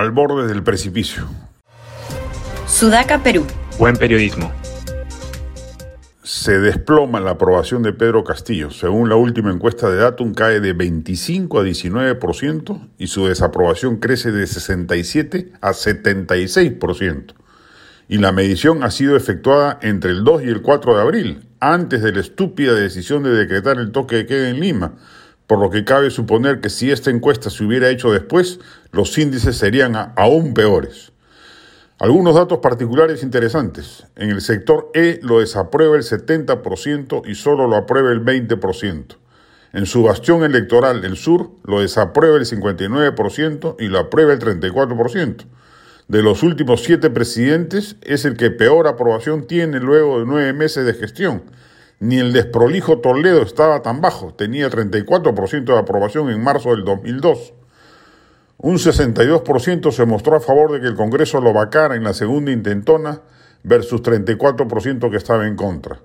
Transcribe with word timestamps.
al 0.00 0.12
borde 0.12 0.48
del 0.48 0.62
precipicio. 0.62 1.28
Sudaca, 2.66 3.22
Perú. 3.22 3.46
Buen 3.78 3.96
periodismo. 3.96 4.50
Se 6.22 6.58
desploma 6.58 7.20
la 7.20 7.32
aprobación 7.32 7.82
de 7.82 7.92
Pedro 7.92 8.24
Castillo. 8.24 8.70
Según 8.70 9.10
la 9.10 9.16
última 9.16 9.52
encuesta 9.52 9.90
de 9.90 9.96
Datum, 9.96 10.32
cae 10.32 10.60
de 10.60 10.72
25 10.72 11.60
a 11.60 11.64
19% 11.64 12.88
y 12.96 13.08
su 13.08 13.26
desaprobación 13.26 13.98
crece 13.98 14.32
de 14.32 14.46
67 14.46 15.52
a 15.60 15.72
76%. 15.72 17.34
Y 18.08 18.18
la 18.18 18.32
medición 18.32 18.82
ha 18.82 18.90
sido 18.90 19.16
efectuada 19.16 19.78
entre 19.82 20.12
el 20.12 20.24
2 20.24 20.44
y 20.44 20.48
el 20.48 20.62
4 20.62 20.96
de 20.96 21.02
abril, 21.02 21.48
antes 21.60 22.00
de 22.00 22.12
la 22.12 22.20
estúpida 22.20 22.72
decisión 22.72 23.22
de 23.22 23.30
decretar 23.30 23.76
el 23.76 23.92
toque 23.92 24.16
de 24.16 24.26
queda 24.26 24.48
en 24.48 24.60
Lima, 24.60 24.94
por 25.50 25.58
lo 25.58 25.68
que 25.68 25.84
cabe 25.84 26.10
suponer 26.10 26.60
que 26.60 26.70
si 26.70 26.92
esta 26.92 27.10
encuesta 27.10 27.50
se 27.50 27.64
hubiera 27.64 27.88
hecho 27.88 28.12
después, 28.12 28.60
los 28.92 29.18
índices 29.18 29.56
serían 29.56 29.96
aún 30.14 30.54
peores. 30.54 31.10
Algunos 31.98 32.36
datos 32.36 32.60
particulares 32.60 33.24
interesantes. 33.24 34.06
En 34.14 34.30
el 34.30 34.42
sector 34.42 34.92
E 34.94 35.18
lo 35.24 35.40
desaprueba 35.40 35.96
el 35.96 36.04
70% 36.04 37.22
y 37.28 37.34
solo 37.34 37.66
lo 37.66 37.74
aprueba 37.74 38.12
el 38.12 38.24
20%. 38.24 39.16
En 39.72 39.86
su 39.86 40.04
bastión 40.04 40.44
electoral, 40.44 41.04
el 41.04 41.16
sur, 41.16 41.50
lo 41.64 41.80
desaprueba 41.80 42.36
el 42.36 42.46
59% 42.46 43.74
y 43.80 43.88
lo 43.88 43.98
aprueba 43.98 44.32
el 44.32 44.38
34%. 44.38 45.46
De 46.06 46.22
los 46.22 46.44
últimos 46.44 46.84
siete 46.84 47.10
presidentes, 47.10 47.96
es 48.02 48.24
el 48.24 48.36
que 48.36 48.52
peor 48.52 48.86
aprobación 48.86 49.48
tiene 49.48 49.80
luego 49.80 50.20
de 50.20 50.26
nueve 50.26 50.52
meses 50.52 50.86
de 50.86 50.94
gestión, 50.94 51.42
ni 52.00 52.18
el 52.18 52.32
desprolijo 52.32 52.98
Toledo 52.98 53.42
estaba 53.42 53.82
tan 53.82 54.00
bajo, 54.00 54.32
tenía 54.34 54.70
34% 54.70 55.64
de 55.64 55.78
aprobación 55.78 56.30
en 56.30 56.42
marzo 56.42 56.70
del 56.70 56.84
2002. 56.84 57.52
Un 58.56 58.76
62% 58.76 59.92
se 59.92 60.06
mostró 60.06 60.36
a 60.36 60.40
favor 60.40 60.72
de 60.72 60.80
que 60.80 60.86
el 60.86 60.96
Congreso 60.96 61.40
lo 61.40 61.52
vacara 61.52 61.94
en 61.96 62.04
la 62.04 62.14
segunda 62.14 62.50
intentona 62.50 63.20
versus 63.62 64.02
34% 64.02 65.10
que 65.10 65.16
estaba 65.16 65.46
en 65.46 65.56
contra. 65.56 66.00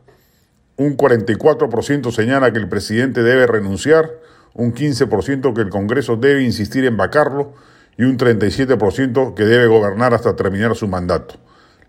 Un 0.77 0.97
44% 0.97 2.11
señala 2.11 2.51
que 2.51 2.59
el 2.59 2.67
presidente 2.67 3.23
debe 3.23 3.47
renunciar, 3.47 4.11
un 4.53 4.73
15% 4.73 5.53
que 5.53 5.61
el 5.61 5.69
Congreso 5.69 6.17
debe 6.17 6.43
insistir 6.43 6.83
en 6.83 6.97
vacarlo 6.97 7.53
y 7.97 8.03
un 8.03 8.17
37% 8.17 9.33
que 9.33 9.45
debe 9.45 9.67
gobernar 9.67 10.13
hasta 10.13 10.35
terminar 10.35 10.75
su 10.75 10.89
mandato. 10.89 11.35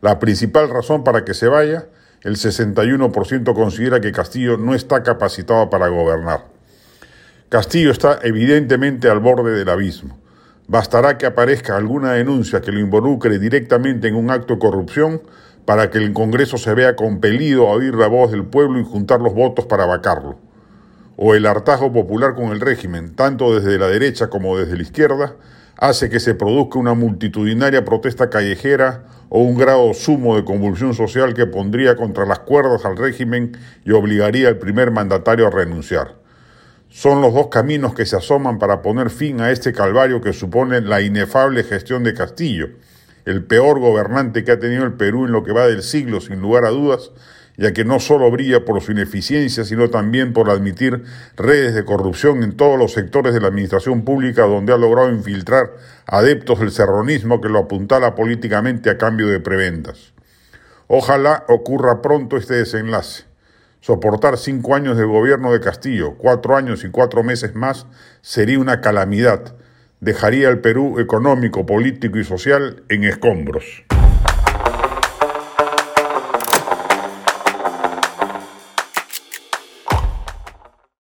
La 0.00 0.20
principal 0.20 0.68
razón 0.70 1.02
para 1.02 1.24
que 1.24 1.34
se 1.34 1.48
vaya 1.48 1.88
el 2.26 2.34
61% 2.34 3.54
considera 3.54 4.00
que 4.00 4.10
Castillo 4.10 4.56
no 4.56 4.74
está 4.74 5.04
capacitado 5.04 5.70
para 5.70 5.86
gobernar. 5.86 6.46
Castillo 7.48 7.92
está 7.92 8.18
evidentemente 8.24 9.08
al 9.08 9.20
borde 9.20 9.52
del 9.52 9.68
abismo. 9.68 10.18
Bastará 10.66 11.18
que 11.18 11.26
aparezca 11.26 11.76
alguna 11.76 12.14
denuncia 12.14 12.60
que 12.60 12.72
lo 12.72 12.80
involucre 12.80 13.38
directamente 13.38 14.08
en 14.08 14.16
un 14.16 14.32
acto 14.32 14.54
de 14.54 14.58
corrupción 14.58 15.22
para 15.66 15.88
que 15.88 15.98
el 15.98 16.12
Congreso 16.12 16.58
se 16.58 16.74
vea 16.74 16.96
compelido 16.96 17.68
a 17.68 17.74
oír 17.74 17.94
la 17.94 18.08
voz 18.08 18.32
del 18.32 18.44
pueblo 18.44 18.80
y 18.80 18.84
juntar 18.84 19.20
los 19.20 19.32
votos 19.32 19.66
para 19.66 19.86
vacarlo. 19.86 20.36
O 21.16 21.36
el 21.36 21.46
hartazgo 21.46 21.92
popular 21.92 22.34
con 22.34 22.46
el 22.46 22.60
régimen, 22.60 23.14
tanto 23.14 23.54
desde 23.54 23.78
la 23.78 23.86
derecha 23.86 24.26
como 24.26 24.58
desde 24.58 24.74
la 24.76 24.82
izquierda, 24.82 25.36
hace 25.76 26.10
que 26.10 26.18
se 26.18 26.34
produzca 26.34 26.80
una 26.80 26.94
multitudinaria 26.94 27.84
protesta 27.84 28.30
callejera 28.30 29.04
o 29.28 29.40
un 29.40 29.56
grado 29.56 29.92
sumo 29.94 30.36
de 30.36 30.44
convulsión 30.44 30.94
social 30.94 31.34
que 31.34 31.46
pondría 31.46 31.96
contra 31.96 32.26
las 32.26 32.40
cuerdas 32.40 32.84
al 32.84 32.96
régimen 32.96 33.56
y 33.84 33.92
obligaría 33.92 34.48
al 34.48 34.58
primer 34.58 34.90
mandatario 34.90 35.46
a 35.46 35.50
renunciar. 35.50 36.16
Son 36.88 37.20
los 37.20 37.34
dos 37.34 37.48
caminos 37.48 37.94
que 37.94 38.06
se 38.06 38.16
asoman 38.16 38.58
para 38.58 38.80
poner 38.80 39.10
fin 39.10 39.40
a 39.40 39.50
este 39.50 39.72
calvario 39.72 40.20
que 40.20 40.32
supone 40.32 40.80
la 40.80 41.00
inefable 41.00 41.64
gestión 41.64 42.04
de 42.04 42.14
Castillo, 42.14 42.70
el 43.24 43.44
peor 43.44 43.80
gobernante 43.80 44.44
que 44.44 44.52
ha 44.52 44.58
tenido 44.58 44.84
el 44.84 44.94
Perú 44.94 45.26
en 45.26 45.32
lo 45.32 45.42
que 45.42 45.52
va 45.52 45.66
del 45.66 45.82
siglo, 45.82 46.20
sin 46.20 46.40
lugar 46.40 46.64
a 46.64 46.70
dudas, 46.70 47.10
ya 47.56 47.72
que 47.72 47.84
no 47.84 48.00
solo 48.00 48.30
brilla 48.30 48.64
por 48.64 48.80
su 48.82 48.92
ineficiencia, 48.92 49.64
sino 49.64 49.88
también 49.90 50.32
por 50.32 50.50
admitir 50.50 51.04
redes 51.36 51.74
de 51.74 51.84
corrupción 51.84 52.42
en 52.42 52.56
todos 52.56 52.78
los 52.78 52.92
sectores 52.92 53.32
de 53.32 53.40
la 53.40 53.48
administración 53.48 54.04
pública 54.04 54.42
donde 54.42 54.72
ha 54.72 54.76
logrado 54.76 55.10
infiltrar 55.10 55.72
adeptos 56.06 56.60
del 56.60 56.70
serronismo 56.70 57.40
que 57.40 57.48
lo 57.48 57.60
apuntala 57.60 58.14
políticamente 58.14 58.90
a 58.90 58.98
cambio 58.98 59.28
de 59.28 59.40
prebendas. 59.40 60.12
Ojalá 60.88 61.44
ocurra 61.48 62.02
pronto 62.02 62.36
este 62.36 62.54
desenlace. 62.54 63.24
Soportar 63.80 64.36
cinco 64.36 64.74
años 64.74 64.96
de 64.96 65.04
gobierno 65.04 65.52
de 65.52 65.60
Castillo, 65.60 66.14
cuatro 66.16 66.56
años 66.56 66.84
y 66.84 66.90
cuatro 66.90 67.22
meses 67.22 67.54
más, 67.54 67.86
sería 68.20 68.58
una 68.58 68.80
calamidad. 68.80 69.54
Dejaría 70.00 70.48
al 70.48 70.60
Perú 70.60 70.98
económico, 70.98 71.66
político 71.66 72.18
y 72.18 72.24
social 72.24 72.82
en 72.88 73.04
escombros. 73.04 73.84